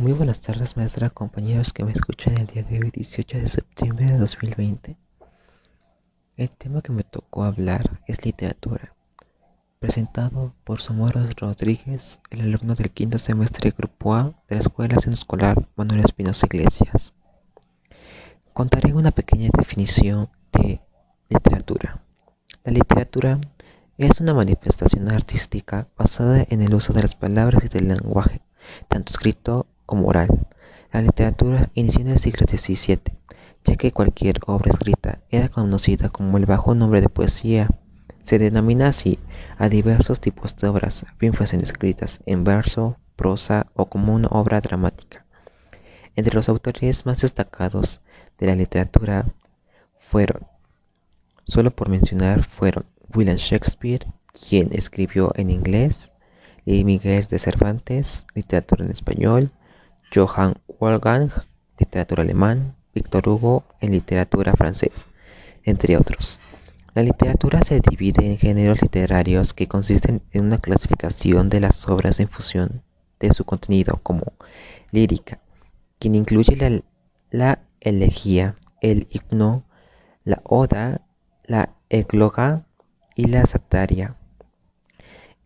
[0.00, 4.06] Muy buenas tardes, maestra, compañeros que me escuchan el día de hoy, 18 de septiembre
[4.06, 4.96] de 2020.
[6.38, 8.94] El tema que me tocó hablar es literatura,
[9.78, 15.18] presentado por Somoros Rodríguez, el alumno del quinto semestre Grupo A de la Escuela Centro
[15.18, 17.12] Escolar Manuel Espinosa Iglesias.
[18.54, 20.80] Contaré una pequeña definición de
[21.28, 22.02] literatura.
[22.64, 23.38] La literatura
[23.98, 28.40] es una manifestación artística basada en el uso de las palabras y del lenguaje,
[28.88, 30.28] tanto escrito como oral.
[30.92, 33.00] La literatura inició en el siglo XVII,
[33.64, 37.68] ya que cualquier obra escrita era conocida como el bajo nombre de poesía.
[38.22, 39.18] Se denomina así
[39.58, 44.60] a diversos tipos de obras, bien fuesen escritas en verso, prosa o como una obra
[44.60, 45.26] dramática.
[46.14, 48.00] Entre los autores más destacados
[48.38, 49.26] de la literatura
[49.98, 50.46] fueron,
[51.44, 54.06] solo por mencionar, fueron William Shakespeare,
[54.48, 56.12] quien escribió en inglés,
[56.64, 59.50] y Miguel de Cervantes, literatura en español,
[60.12, 61.30] Johann Wolfgang,
[61.78, 65.06] literatura alemán, Victor Hugo en literatura francés,
[65.64, 66.40] entre otros.
[66.94, 72.18] La literatura se divide en géneros literarios que consisten en una clasificación de las obras
[72.18, 72.82] en función
[73.20, 74.32] de su contenido como
[74.90, 75.38] lírica,
[76.00, 76.82] quien incluye la,
[77.30, 79.62] la elegía, el himno,
[80.24, 81.02] la oda,
[81.44, 82.66] la ecloga
[83.14, 84.16] y la sataria.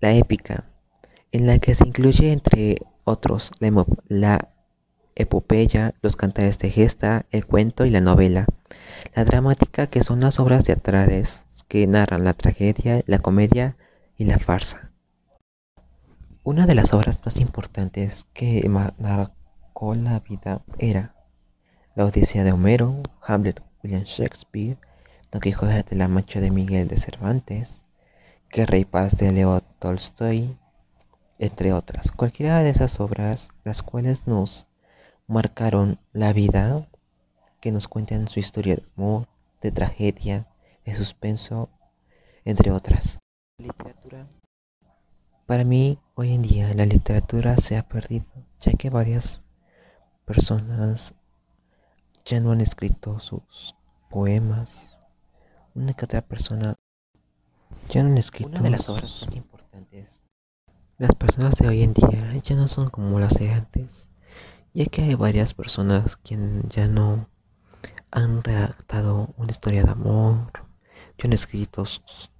[0.00, 0.64] La épica,
[1.30, 3.50] en la que se incluye entre otros
[4.08, 4.48] la,
[5.18, 8.46] epopeya, los cantares de gesta, el cuento y la novela.
[9.14, 13.76] La dramática, que son las obras teatrales que narran la tragedia, la comedia
[14.16, 14.90] y la farsa.
[16.44, 21.14] Una de las obras más importantes que marcó la vida era
[21.94, 24.78] La Odisea de Homero, Hamlet, William Shakespeare,
[25.32, 27.82] Don Quijote de la Mancha de Miguel de Cervantes,
[28.50, 30.56] Guerra y Paz de Leo Tolstoy,
[31.38, 32.12] entre otras.
[32.12, 34.67] Cualquiera de esas obras, las cuales nos
[35.28, 36.88] marcaron la vida,
[37.60, 39.28] que nos cuentan su historia de amor,
[39.62, 40.48] de tragedia,
[40.84, 41.68] de suspenso,
[42.44, 43.20] entre otras.
[43.58, 44.26] literatura.
[45.46, 48.26] Para mí, hoy en día, la literatura se ha perdido,
[48.60, 49.40] ya que varias
[50.24, 51.14] personas
[52.24, 53.76] ya no han escrito sus
[54.10, 54.98] poemas.
[55.74, 56.74] Una que otra persona
[57.88, 58.50] ya no han escrito.
[58.50, 60.20] Una de las obras más importantes
[60.98, 64.08] las personas de hoy en día ya no son como las de antes,
[64.74, 67.28] ya que hay varias personas quienes ya no
[68.10, 70.52] han redactado una historia de amor,
[71.18, 72.30] ya han escrito sus,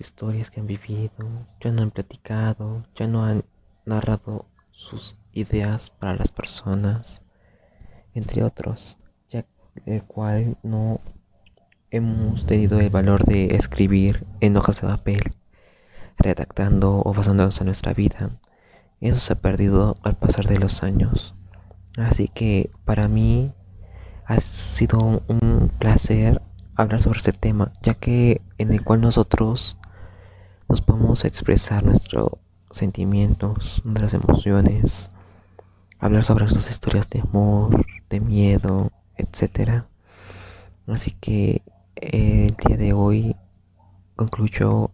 [0.00, 3.44] historias que han vivido, ya no han platicado, ya no han
[3.84, 7.22] narrado sus ideas para las personas,
[8.14, 9.46] entre otros, ya
[9.86, 11.00] el cual no
[11.90, 15.22] hemos tenido el valor de escribir en hojas de papel
[16.18, 18.30] redactando o basándonos en nuestra vida.
[19.00, 21.34] Eso se ha perdido al pasar de los años.
[21.96, 23.52] Así que para mí
[24.26, 26.42] ha sido un placer
[26.74, 29.76] hablar sobre este tema, ya que en el cual nosotros
[30.68, 32.32] nos podemos expresar nuestros
[32.70, 35.10] sentimientos, nuestras emociones,
[35.98, 39.86] hablar sobre nuestras historias de amor, de miedo, etcétera.
[40.86, 41.62] Así que
[41.96, 43.36] el día de hoy
[44.16, 44.90] concluyo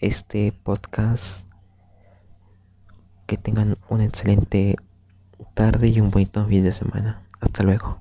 [0.00, 1.47] este podcast.
[3.28, 4.74] Que tengan una excelente
[5.54, 7.22] tarde y un bonito fin de semana.
[7.40, 7.96] Hasta luego.